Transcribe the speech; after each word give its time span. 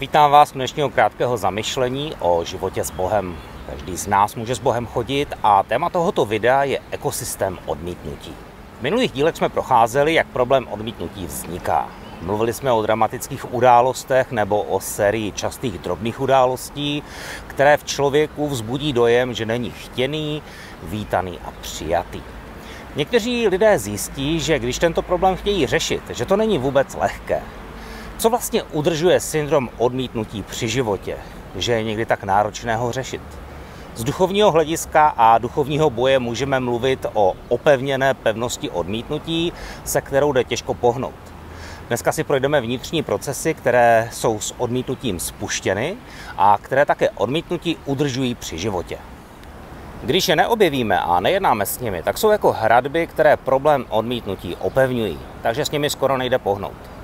Vítám 0.00 0.30
vás 0.30 0.52
dnešního 0.52 0.90
krátkého 0.90 1.36
zamyšlení 1.36 2.14
o 2.20 2.44
životě 2.44 2.84
s 2.84 2.90
Bohem. 2.90 3.36
Každý 3.70 3.96
z 3.96 4.06
nás 4.06 4.34
může 4.34 4.54
s 4.54 4.58
Bohem 4.58 4.86
chodit 4.86 5.28
a 5.42 5.62
téma 5.62 5.90
tohoto 5.90 6.24
videa 6.24 6.64
je 6.64 6.80
ekosystém 6.90 7.58
odmítnutí. 7.66 8.34
V 8.78 8.82
minulých 8.82 9.12
dílech 9.12 9.36
jsme 9.36 9.48
procházeli, 9.48 10.14
jak 10.14 10.26
problém 10.26 10.66
odmítnutí 10.70 11.26
vzniká. 11.26 11.88
Mluvili 12.22 12.52
jsme 12.52 12.72
o 12.72 12.82
dramatických 12.82 13.54
událostech 13.54 14.32
nebo 14.32 14.62
o 14.62 14.80
sérii 14.80 15.32
častých 15.32 15.78
drobných 15.78 16.20
událostí, 16.20 17.02
které 17.46 17.76
v 17.76 17.84
člověku 17.84 18.48
vzbudí 18.48 18.92
dojem, 18.92 19.34
že 19.34 19.46
není 19.46 19.70
chtěný, 19.70 20.42
vítaný 20.82 21.38
a 21.44 21.50
přijatý. 21.60 22.22
Někteří 22.96 23.48
lidé 23.48 23.78
zjistí, 23.78 24.40
že 24.40 24.58
když 24.58 24.78
tento 24.78 25.02
problém 25.02 25.36
chtějí 25.36 25.66
řešit, 25.66 26.02
že 26.10 26.24
to 26.24 26.36
není 26.36 26.58
vůbec 26.58 26.94
lehké. 26.94 27.42
Co 28.18 28.30
vlastně 28.30 28.62
udržuje 28.62 29.20
syndrom 29.20 29.70
odmítnutí 29.78 30.42
při 30.42 30.68
životě, 30.68 31.16
že 31.56 31.72
je 31.72 31.82
někdy 31.82 32.06
tak 32.06 32.24
náročné 32.24 32.76
ho 32.76 32.92
řešit? 32.92 33.22
Z 33.94 34.04
duchovního 34.04 34.50
hlediska 34.50 35.06
a 35.16 35.38
duchovního 35.38 35.90
boje 35.90 36.18
můžeme 36.18 36.60
mluvit 36.60 37.06
o 37.12 37.34
opevněné 37.48 38.14
pevnosti 38.14 38.70
odmítnutí, 38.70 39.52
se 39.84 40.00
kterou 40.00 40.32
jde 40.32 40.44
těžko 40.44 40.74
pohnout. 40.74 41.14
Dneska 41.88 42.12
si 42.12 42.24
projdeme 42.24 42.60
vnitřní 42.60 43.02
procesy, 43.02 43.54
které 43.54 44.08
jsou 44.12 44.40
s 44.40 44.54
odmítnutím 44.58 45.20
spuštěny 45.20 45.96
a 46.36 46.58
které 46.62 46.86
také 46.86 47.10
odmítnutí 47.10 47.76
udržují 47.84 48.34
při 48.34 48.58
životě. 48.58 48.98
Když 50.02 50.28
je 50.28 50.36
neobjevíme 50.36 51.00
a 51.00 51.20
nejednáme 51.20 51.66
s 51.66 51.80
nimi, 51.80 52.02
tak 52.02 52.18
jsou 52.18 52.30
jako 52.30 52.52
hradby, 52.52 53.06
které 53.06 53.36
problém 53.36 53.84
odmítnutí 53.88 54.56
opevňují, 54.56 55.18
takže 55.42 55.64
s 55.64 55.70
nimi 55.70 55.90
skoro 55.90 56.16
nejde 56.16 56.38
pohnout. 56.38 56.95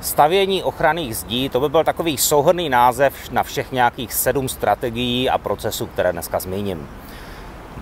Stavění 0.00 0.62
ochranných 0.62 1.16
zdí, 1.16 1.48
to 1.48 1.60
by 1.60 1.68
byl 1.68 1.84
takový 1.84 2.18
souhrný 2.18 2.68
název 2.68 3.30
na 3.30 3.42
všech 3.42 3.72
nějakých 3.72 4.14
sedm 4.14 4.48
strategií 4.48 5.30
a 5.30 5.38
procesů, 5.38 5.86
které 5.86 6.12
dneska 6.12 6.40
zmíním. 6.40 6.88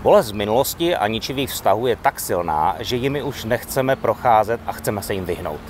Bolest 0.02 0.26
z 0.26 0.32
minulosti 0.32 0.96
a 0.96 1.06
ničivých 1.06 1.50
vztahů 1.50 1.86
je 1.86 1.96
tak 1.96 2.20
silná, 2.20 2.76
že 2.80 2.96
jimi 2.96 3.22
už 3.22 3.44
nechceme 3.44 3.96
procházet 3.96 4.60
a 4.66 4.72
chceme 4.72 5.02
se 5.02 5.14
jim 5.14 5.24
vyhnout. 5.24 5.60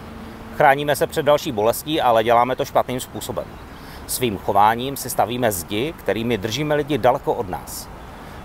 Chráníme 0.56 0.97
se 0.97 1.06
před 1.06 1.23
další 1.27 1.53
bolestí, 1.53 2.01
ale 2.01 2.25
děláme 2.25 2.56
to 2.56 2.64
špatným 2.64 3.01
způsobem. 3.01 3.45
Svým 4.06 4.39
chováním 4.39 4.97
si 4.97 5.11
stavíme 5.11 5.53
zdi, 5.53 5.95
kterými 5.98 6.39
držíme 6.39 6.75
lidi 6.75 6.98
daleko 6.98 7.34
od 7.34 7.48
nás. 7.48 7.89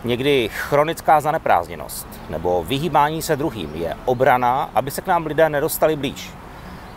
Někdy 0.03 0.49
chronická 0.53 1.21
zaneprázdněnost 1.21 2.07
nebo 2.29 2.63
vyhýbání 2.63 3.21
se 3.21 3.35
druhým 3.35 3.75
je 3.75 3.95
obrana, 4.05 4.69
aby 4.75 4.91
se 4.91 5.01
k 5.01 5.07
nám 5.07 5.25
lidé 5.25 5.49
nedostali 5.49 5.95
blíž. 5.95 6.31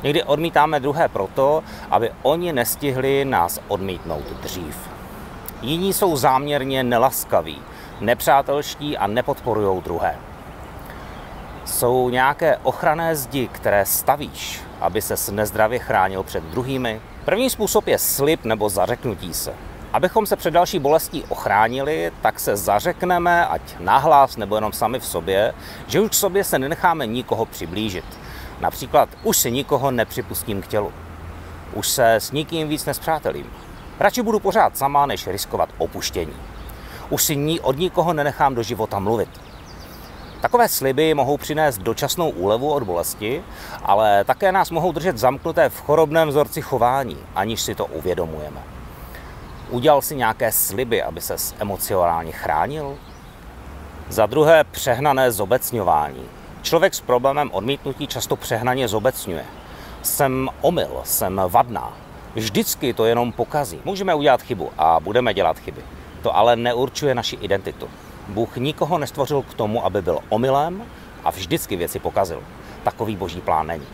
Někdy 0.03 0.23
odmítáme 0.23 0.81
druhé 0.81 1.09
proto, 1.09 1.63
aby 1.91 2.11
oni 2.23 2.53
nestihli 2.53 3.25
nás 3.25 3.61
odmítnout 3.69 4.25
dřív. 4.25 4.77
Jiní 5.63 5.93
jsou 5.93 6.17
záměrně 6.17 6.83
nelaskaví, 6.83 7.63
nepřátelští 8.01 8.97
a 8.97 9.07
nepodporují 9.07 9.83
druhé. 9.83 10.17
Jsou 11.65 12.09
nějaké 12.09 12.57
ochranné 12.57 13.17
zdi, 13.17 13.49
které 13.53 13.87
stavíš, 13.87 14.61
aby 14.81 15.03
se 15.03 15.33
nezdravě 15.33 15.79
chránil 15.79 16.23
před 16.23 16.45
druhými? 16.45 17.01
První 17.25 17.51
způsob 17.51 17.87
je 17.87 17.99
slib 17.99 18.45
nebo 18.45 18.69
zařeknutí 18.69 19.35
se. 19.35 19.55
Abychom 19.93 20.27
se 20.27 20.37
před 20.37 20.51
další 20.51 20.79
bolestí 20.79 21.25
ochránili, 21.29 22.13
tak 22.23 22.41
se 22.41 22.57
zařekneme, 22.57 23.47
ať 23.47 23.63
nahlás 23.81 24.37
nebo 24.37 24.55
jenom 24.55 24.73
sami 24.73 25.01
v 25.01 25.07
sobě, 25.07 25.55
že 25.87 26.01
už 26.01 26.11
k 26.11 26.15
sobě 26.15 26.45
se 26.45 26.59
nenecháme 26.59 27.07
nikoho 27.07 27.47
přiblížit. 27.47 28.05
Například 28.61 29.09
už 29.23 29.37
si 29.37 29.51
nikoho 29.51 29.91
nepřipustím 29.91 30.63
k 30.63 30.67
tělu. 30.67 30.93
Už 31.73 31.89
se 31.89 32.15
s 32.15 32.33
nikým 32.33 32.69
víc 32.69 32.85
nespřátelím. 32.85 33.47
Radši 34.01 34.23
budu 34.23 34.41
pořád 34.41 34.77
sama, 34.77 35.07
než 35.07 35.27
riskovat 35.27 35.69
opuštění. 35.79 36.35
Už 37.11 37.23
si 37.23 37.37
ní 37.37 37.61
od 37.61 37.79
nikoho 37.79 38.13
nenechám 38.13 38.55
do 38.55 38.63
života 38.63 38.99
mluvit. 38.99 39.41
Takové 40.41 40.69
sliby 40.69 41.15
mohou 41.15 41.37
přinést 41.37 41.79
dočasnou 41.79 42.31
úlevu 42.31 42.73
od 42.73 42.83
bolesti, 42.83 43.43
ale 43.83 44.25
také 44.25 44.53
nás 44.53 44.71
mohou 44.71 44.93
držet 44.93 45.19
zamknuté 45.19 45.69
v 45.69 45.81
chorobném 45.81 46.29
vzorci 46.29 46.63
chování, 46.63 47.17
aniž 47.35 47.61
si 47.61 47.75
to 47.75 47.87
uvědomujeme. 47.87 48.61
Udělal 49.71 50.03
si 50.03 50.17
nějaké 50.17 50.53
sliby, 50.53 51.03
aby 51.03 51.21
se 51.21 51.37
emocionálně 51.59 52.33
chránil? 52.33 52.97
Za 54.09 54.27
druhé 54.27 54.65
přehnané 54.65 55.33
zobecňování. 55.33 56.29
Člověk 56.63 56.95
s 56.95 57.01
problémem 57.01 57.51
odmítnutí 57.53 58.07
často 58.07 58.37
přehnaně 58.37 58.89
zobecňuje. 58.89 59.45
Jsem 60.03 60.51
omyl, 60.61 61.01
jsem 61.05 61.41
vadná. 61.49 61.93
Vždycky 62.35 62.95
to 62.95 63.05
jenom 63.05 63.33
pokazí. 63.33 63.81
Můžeme 63.85 64.15
udělat 64.15 64.43
chybu 64.43 64.71
a 64.79 65.01
budeme 65.01 65.35
dělat 65.35 65.59
chyby. 65.59 65.83
To 66.23 66.37
ale 66.37 66.57
neurčuje 66.57 67.15
naši 67.15 67.37
identitu. 67.37 67.89
Bůh 68.29 68.57
nikoho 68.57 68.99
nestvořil 68.99 69.43
k 69.43 69.55
tomu, 69.55 69.85
aby 69.85 70.03
byl 70.03 70.19
omylem 70.29 70.83
a 71.25 71.31
vždycky 71.31 71.77
věci 71.77 71.99
pokazil. 71.99 72.43
Takový 72.85 73.17
boží 73.17 73.41
plán 73.41 73.67
není. 73.67 73.87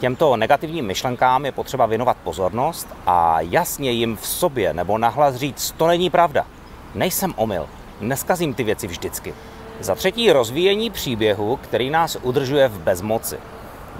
Těmto 0.00 0.36
negativním 0.36 0.86
myšlenkám 0.86 1.44
je 1.44 1.52
potřeba 1.52 1.86
věnovat 1.86 2.16
pozornost 2.24 2.88
a 3.06 3.40
jasně 3.40 3.90
jim 3.90 4.16
v 4.16 4.26
sobě 4.26 4.74
nebo 4.74 4.98
nahlas 4.98 5.34
říct, 5.34 5.74
to 5.76 5.86
není 5.86 6.10
pravda. 6.10 6.46
Nejsem 6.94 7.34
omyl, 7.36 7.68
neskazím 8.00 8.54
ty 8.54 8.64
věci 8.64 8.86
vždycky. 8.86 9.34
Za 9.80 9.94
třetí 9.94 10.32
rozvíjení 10.32 10.90
příběhu, 10.90 11.56
který 11.56 11.90
nás 11.90 12.16
udržuje 12.22 12.68
v 12.68 12.78
bezmoci. 12.80 13.38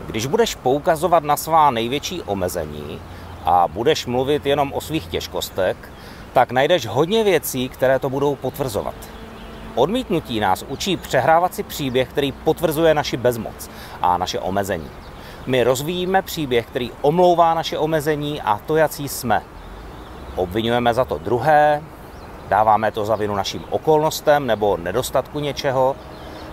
Když 0.06 0.26
budeš 0.26 0.54
poukazovat 0.54 1.24
na 1.24 1.36
svá 1.36 1.70
největší 1.70 2.22
omezení 2.22 3.00
a 3.44 3.68
budeš 3.68 4.06
mluvit 4.06 4.46
jenom 4.46 4.72
o 4.72 4.80
svých 4.80 5.06
těžkostech, 5.06 5.76
tak 6.32 6.52
najdeš 6.52 6.86
hodně 6.86 7.24
věcí, 7.24 7.68
které 7.68 7.98
to 7.98 8.10
budou 8.10 8.34
potvrzovat. 8.34 8.94
Odmítnutí 9.74 10.40
nás 10.40 10.64
učí 10.68 10.96
přehrávat 10.96 11.54
si 11.54 11.62
příběh, 11.62 12.08
který 12.08 12.32
potvrzuje 12.32 12.94
naši 12.94 13.16
bezmoc 13.16 13.70
a 14.02 14.18
naše 14.18 14.40
omezení. 14.40 14.90
My 15.46 15.62
rozvíjíme 15.64 16.22
příběh, 16.22 16.66
který 16.66 16.90
omlouvá 17.00 17.54
naše 17.54 17.78
omezení 17.78 18.42
a 18.42 18.60
to, 18.66 18.76
jací 18.76 19.08
jsme. 19.08 19.42
Obvinujeme 20.36 20.94
za 20.94 21.04
to 21.04 21.18
druhé, 21.18 21.82
dáváme 22.48 22.90
to 22.90 23.04
za 23.04 23.16
vinu 23.16 23.34
našim 23.34 23.64
okolnostem 23.70 24.46
nebo 24.46 24.76
nedostatku 24.76 25.40
něčeho. 25.40 25.96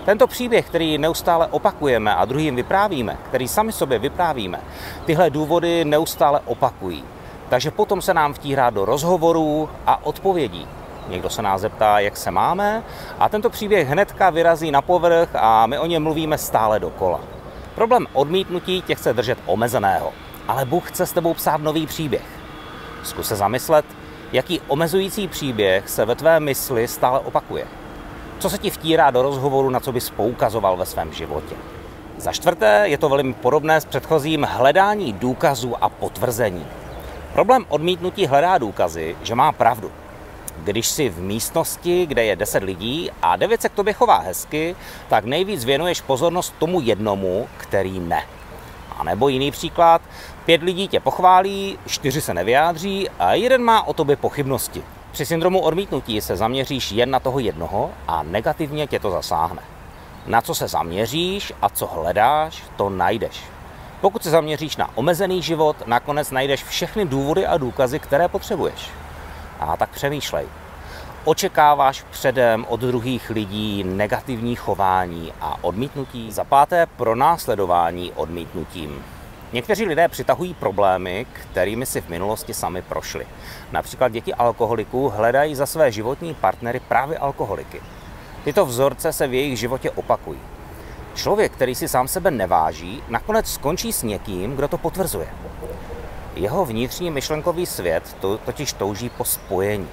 Tento 0.05 0.27
příběh, 0.27 0.67
který 0.67 0.97
neustále 0.97 1.47
opakujeme 1.47 2.15
a 2.15 2.25
druhým 2.25 2.55
vyprávíme, 2.55 3.17
který 3.29 3.47
sami 3.47 3.71
sobě 3.71 3.99
vyprávíme, 3.99 4.61
tyhle 5.05 5.29
důvody 5.29 5.85
neustále 5.85 6.39
opakují. 6.45 7.03
Takže 7.49 7.71
potom 7.71 8.01
se 8.01 8.13
nám 8.13 8.33
vtírá 8.33 8.69
do 8.69 8.85
rozhovorů 8.85 9.69
a 9.87 10.05
odpovědí. 10.05 10.67
Někdo 11.07 11.29
se 11.29 11.41
nás 11.41 11.61
zeptá, 11.61 11.99
jak 11.99 12.17
se 12.17 12.31
máme, 12.31 12.83
a 13.19 13.29
tento 13.29 13.49
příběh 13.49 13.87
hnedka 13.87 14.29
vyrazí 14.29 14.71
na 14.71 14.81
povrch 14.81 15.29
a 15.35 15.65
my 15.65 15.79
o 15.79 15.85
něm 15.85 16.03
mluvíme 16.03 16.37
stále 16.37 16.79
dokola. 16.79 17.19
Problém 17.75 18.07
odmítnutí 18.13 18.81
tě 18.81 18.95
chce 18.95 19.13
držet 19.13 19.37
omezeného, 19.45 20.13
ale 20.47 20.65
Bůh 20.65 20.89
chce 20.89 21.05
s 21.05 21.11
tebou 21.11 21.33
psát 21.33 21.61
nový 21.61 21.87
příběh. 21.87 22.25
Zkus 23.03 23.27
se 23.27 23.35
zamyslet, 23.35 23.85
jaký 24.35 24.61
omezující 24.67 25.27
příběh 25.27 25.89
se 25.89 26.05
ve 26.05 26.15
tvé 26.15 26.39
mysli 26.39 26.87
stále 26.87 27.19
opakuje. 27.19 27.67
Co 28.39 28.49
se 28.49 28.57
ti 28.57 28.69
vtírá 28.69 29.11
do 29.11 29.21
rozhovoru, 29.21 29.69
na 29.69 29.79
co 29.79 29.91
bys 29.91 30.09
poukazoval 30.09 30.77
ve 30.77 30.85
svém 30.85 31.13
životě. 31.13 31.55
Za 32.17 32.31
čtvrté 32.31 32.83
je 32.85 32.97
to 32.97 33.09
velmi 33.09 33.33
podobné 33.33 33.81
s 33.81 33.85
předchozím 33.85 34.47
hledání 34.49 35.13
důkazů 35.13 35.83
a 35.83 35.89
potvrzení. 35.89 36.65
Problém 37.33 37.65
odmítnutí 37.69 38.27
hledá 38.27 38.57
důkazy, 38.57 39.15
že 39.23 39.35
má 39.35 39.51
pravdu. 39.51 39.91
Když 40.63 40.87
jsi 40.87 41.09
v 41.09 41.21
místnosti, 41.21 42.05
kde 42.05 42.23
je 42.25 42.35
10 42.35 42.63
lidí 42.63 43.11
a 43.21 43.35
9 43.35 43.61
se 43.61 43.69
k 43.69 43.73
tobě 43.73 43.93
chová 43.93 44.19
hezky, 44.19 44.75
tak 45.07 45.25
nejvíc 45.25 45.65
věnuješ 45.65 46.01
pozornost 46.01 46.55
tomu 46.59 46.81
jednomu, 46.81 47.47
který 47.57 47.99
ne. 47.99 48.23
A 48.97 49.03
nebo 49.03 49.27
jiný 49.27 49.51
příklad, 49.51 50.01
pět 50.45 50.63
lidí 50.63 50.87
tě 50.87 50.99
pochválí, 50.99 51.79
čtyři 51.87 52.21
se 52.21 52.33
nevyjádří 52.33 53.09
a 53.09 53.33
jeden 53.33 53.63
má 53.63 53.87
o 53.87 53.93
tobě 53.93 54.15
pochybnosti. 54.15 54.83
Při 55.11 55.25
syndromu 55.25 55.59
odmítnutí 55.59 56.21
se 56.21 56.35
zaměříš 56.35 56.91
jen 56.91 57.11
na 57.11 57.19
toho 57.19 57.39
jednoho 57.39 57.91
a 58.07 58.23
negativně 58.23 58.87
tě 58.87 58.99
to 58.99 59.11
zasáhne. 59.11 59.61
Na 60.25 60.41
co 60.41 60.55
se 60.55 60.67
zaměříš 60.67 61.53
a 61.61 61.69
co 61.69 61.87
hledáš, 61.87 62.63
to 62.77 62.89
najdeš. 62.89 63.43
Pokud 64.01 64.23
se 64.23 64.29
zaměříš 64.29 64.77
na 64.77 64.89
omezený 64.95 65.41
život, 65.41 65.87
nakonec 65.87 66.31
najdeš 66.31 66.63
všechny 66.63 67.05
důvody 67.05 67.45
a 67.45 67.57
důkazy, 67.57 67.99
které 67.99 68.27
potřebuješ. 68.27 68.89
A 69.59 69.77
tak 69.77 69.89
přemýšlej. 69.89 70.45
Očekáváš 71.27 72.05
předem 72.11 72.65
od 72.69 72.79
druhých 72.79 73.29
lidí 73.29 73.83
negativní 73.83 74.55
chování 74.55 75.33
a 75.41 75.63
odmítnutí? 75.63 76.31
Za 76.31 76.43
páté 76.43 76.85
pronásledování 76.85 78.11
odmítnutím. 78.11 79.05
Někteří 79.53 79.85
lidé 79.85 80.07
přitahují 80.07 80.53
problémy, 80.53 81.25
kterými 81.33 81.85
si 81.85 82.01
v 82.01 82.09
minulosti 82.09 82.53
sami 82.53 82.81
prošli. 82.81 83.27
Například 83.71 84.11
děti 84.11 84.33
alkoholiků 84.33 85.09
hledají 85.09 85.55
za 85.55 85.65
své 85.65 85.91
životní 85.91 86.33
partnery 86.33 86.79
právě 86.79 87.17
alkoholiky. 87.17 87.81
Tyto 88.43 88.65
vzorce 88.65 89.13
se 89.13 89.27
v 89.27 89.33
jejich 89.33 89.59
životě 89.59 89.91
opakují. 89.91 90.39
Člověk, 91.15 91.51
který 91.51 91.75
si 91.75 91.87
sám 91.87 92.07
sebe 92.07 92.31
neváží, 92.31 93.03
nakonec 93.09 93.53
skončí 93.53 93.93
s 93.93 94.03
někým, 94.03 94.55
kdo 94.55 94.67
to 94.67 94.77
potvrzuje. 94.77 95.27
Jeho 96.35 96.65
vnitřní 96.65 97.11
myšlenkový 97.11 97.65
svět 97.65 98.17
to, 98.19 98.37
totiž 98.37 98.73
touží 98.73 99.09
po 99.09 99.23
spojení. 99.23 99.89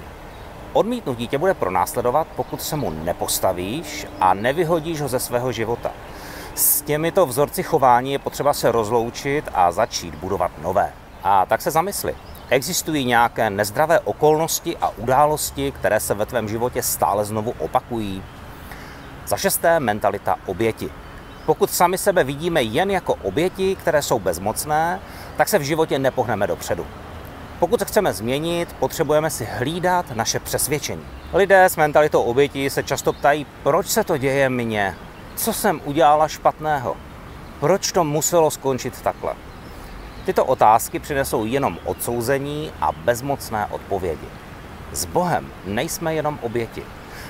Odmítnutí 0.73 1.27
tě 1.27 1.37
bude 1.37 1.53
pronásledovat, 1.53 2.27
pokud 2.35 2.61
se 2.61 2.75
mu 2.75 2.89
nepostavíš 2.89 4.07
a 4.19 4.33
nevyhodíš 4.33 5.01
ho 5.01 5.07
ze 5.07 5.19
svého 5.19 5.51
života. 5.51 5.91
S 6.55 6.81
těmito 6.81 7.25
vzorci 7.25 7.63
chování 7.63 8.11
je 8.11 8.19
potřeba 8.19 8.53
se 8.53 8.71
rozloučit 8.71 9.49
a 9.53 9.71
začít 9.71 10.15
budovat 10.15 10.51
nové. 10.61 10.93
A 11.23 11.45
tak 11.45 11.61
se 11.61 11.71
zamysli. 11.71 12.15
Existují 12.49 13.05
nějaké 13.05 13.49
nezdravé 13.49 13.99
okolnosti 13.99 14.77
a 14.77 14.89
události, 14.89 15.71
které 15.71 15.99
se 15.99 16.13
ve 16.13 16.25
tvém 16.25 16.49
životě 16.49 16.83
stále 16.83 17.25
znovu 17.25 17.53
opakují? 17.59 18.23
Za 19.27 19.37
šesté, 19.37 19.79
mentalita 19.79 20.35
oběti. 20.45 20.89
Pokud 21.45 21.71
sami 21.71 21.97
sebe 21.97 22.23
vidíme 22.23 22.63
jen 22.63 22.91
jako 22.91 23.15
oběti, 23.15 23.75
které 23.75 24.01
jsou 24.01 24.19
bezmocné, 24.19 24.99
tak 25.37 25.49
se 25.49 25.59
v 25.59 25.61
životě 25.61 25.99
nepohneme 25.99 26.47
dopředu. 26.47 26.85
Pokud 27.63 27.79
se 27.79 27.85
chceme 27.85 28.13
změnit, 28.13 28.75
potřebujeme 28.79 29.29
si 29.29 29.47
hlídat 29.51 30.11
naše 30.11 30.39
přesvědčení. 30.39 31.03
Lidé 31.33 31.65
s 31.65 31.75
mentalitou 31.75 32.21
oběti 32.21 32.69
se 32.69 32.83
často 32.83 33.13
ptají, 33.13 33.45
proč 33.63 33.87
se 33.87 34.03
to 34.03 34.17
děje 34.17 34.49
mně? 34.49 34.95
Co 35.35 35.53
jsem 35.53 35.81
udělala 35.85 36.27
špatného? 36.27 36.97
Proč 37.59 37.91
to 37.91 38.03
muselo 38.03 38.51
skončit 38.51 39.01
takhle? 39.01 39.33
Tyto 40.25 40.45
otázky 40.45 40.99
přinesou 40.99 41.45
jenom 41.45 41.77
odsouzení 41.85 42.71
a 42.81 42.91
bezmocné 42.91 43.65
odpovědi. 43.65 44.27
S 44.91 45.05
Bohem 45.05 45.51
nejsme 45.65 46.15
jenom 46.15 46.39
oběti. 46.41 46.83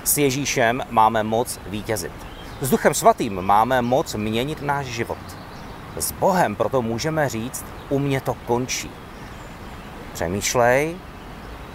S 0.04 0.18
Ježíšem 0.18 0.84
máme 0.90 1.24
moc 1.24 1.60
vítězit. 1.68 2.14
S 2.62 2.70
Duchem 2.70 2.94
Svatým 2.94 3.42
máme 3.42 3.82
moc 3.82 4.16
měnit 4.16 4.62
náš 4.62 4.86
život. 4.86 5.38
S 5.98 6.12
Bohem 6.12 6.56
proto 6.56 6.82
můžeme 6.82 7.30
říct, 7.30 7.66
u 7.90 8.00
mě 8.00 8.22
to 8.22 8.34
končí. 8.34 8.92
Přemýšlej, 10.14 10.96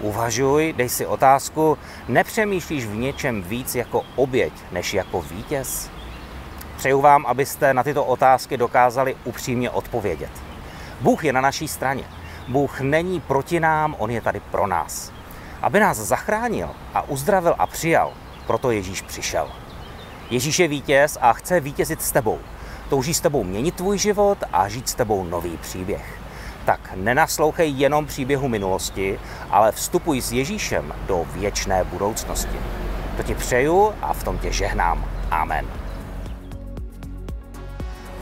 uvažuj, 0.00 0.74
dej 0.76 0.88
si 0.88 1.06
otázku, 1.06 1.78
nepřemýšlíš 2.08 2.86
v 2.86 2.94
něčem 2.94 3.42
víc 3.42 3.74
jako 3.74 4.02
oběť, 4.16 4.52
než 4.72 4.94
jako 4.94 5.22
vítěz? 5.22 5.90
Přeju 6.76 7.00
vám, 7.00 7.26
abyste 7.26 7.74
na 7.74 7.82
tyto 7.82 8.04
otázky 8.04 8.56
dokázali 8.56 9.16
upřímně 9.24 9.70
odpovědět. 9.70 10.30
Bůh 11.00 11.24
je 11.24 11.32
na 11.32 11.40
naší 11.40 11.68
straně. 11.68 12.04
Bůh 12.48 12.80
není 12.80 13.20
proti 13.20 13.60
nám, 13.60 13.96
On 13.98 14.10
je 14.10 14.20
tady 14.20 14.40
pro 14.40 14.66
nás. 14.66 15.12
Aby 15.62 15.80
nás 15.80 15.96
zachránil 15.96 16.70
a 16.94 17.08
uzdravil 17.08 17.54
a 17.58 17.66
přijal, 17.66 18.12
proto 18.46 18.70
Ježíš 18.70 19.02
přišel. 19.02 19.48
Ježíš 20.30 20.58
je 20.58 20.68
vítěz 20.68 21.18
a 21.20 21.32
chce 21.32 21.60
vítězit 21.60 22.02
s 22.02 22.12
tebou. 22.12 22.38
Touží 22.88 23.14
s 23.14 23.20
tebou 23.20 23.44
měnit 23.44 23.74
tvůj 23.74 23.98
život 23.98 24.38
a 24.52 24.68
žít 24.68 24.88
s 24.88 24.94
tebou 24.94 25.24
nový 25.24 25.56
příběh. 25.56 26.27
Tak 26.68 26.90
nenaslouchej 26.94 27.72
jenom 27.76 28.06
příběhu 28.06 28.48
minulosti, 28.48 29.20
ale 29.50 29.72
vstupuj 29.72 30.20
s 30.20 30.32
Ježíšem 30.32 30.94
do 31.06 31.26
věčné 31.32 31.84
budoucnosti. 31.84 32.58
To 33.16 33.22
ti 33.22 33.34
přeju 33.34 33.92
a 34.02 34.12
v 34.12 34.24
tom 34.24 34.38
tě 34.38 34.52
žehnám. 34.52 35.04
Amen. 35.30 35.66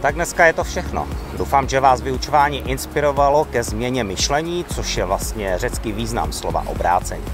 Tak 0.00 0.14
dneska 0.14 0.46
je 0.46 0.52
to 0.52 0.64
všechno. 0.64 1.08
Doufám, 1.38 1.68
že 1.68 1.80
vás 1.80 2.00
vyučování 2.00 2.70
inspirovalo 2.70 3.44
ke 3.44 3.62
změně 3.62 4.04
myšlení, 4.04 4.64
což 4.74 4.96
je 4.96 5.04
vlastně 5.04 5.58
řecký 5.58 5.92
význam 5.92 6.32
slova 6.32 6.62
obrácení. 6.66 7.26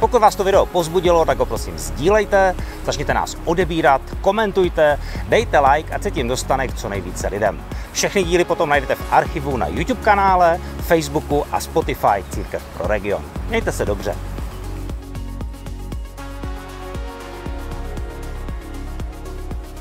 Pokud 0.00 0.18
vás 0.18 0.34
to 0.36 0.44
video 0.44 0.66
pozbudilo, 0.66 1.24
tak 1.24 1.38
ho 1.38 1.46
prosím 1.46 1.78
sdílejte, 1.78 2.56
začněte 2.84 3.14
nás 3.14 3.36
odebírat, 3.44 4.02
komentujte, 4.20 4.98
dejte 5.28 5.58
like, 5.58 5.94
ať 5.94 6.02
se 6.02 6.10
tím 6.10 6.28
dostane 6.28 6.68
k 6.68 6.74
co 6.74 6.88
nejvíce 6.88 7.28
lidem. 7.28 7.64
Všechny 7.92 8.24
díly 8.24 8.44
potom 8.44 8.68
najdete 8.68 8.94
v 8.94 9.12
archivu 9.12 9.56
na 9.56 9.66
YouTube 9.66 10.00
kanále, 10.02 10.60
Facebooku 10.80 11.44
a 11.52 11.60
Spotify 11.60 12.24
Církev 12.30 12.62
pro 12.76 12.86
region. 12.86 13.22
Mějte 13.48 13.72
se 13.72 13.84
dobře. 13.84 14.14